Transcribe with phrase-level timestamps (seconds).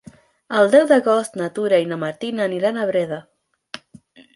[0.61, 3.23] El deu d'agost na Tura i na Martina aniran a Breda.